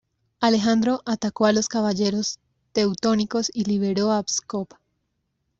Alejandro 0.39 1.03
atacó 1.05 1.45
a 1.45 1.53
los 1.53 1.67
caballeros 1.69 2.39
teutónicos 2.73 3.51
y 3.53 3.65
liberó 3.65 4.07
Pskov. 4.23 4.69